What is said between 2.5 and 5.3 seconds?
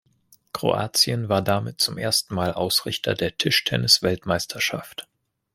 Ausrichter der Tischtennisweltmeisterschaft.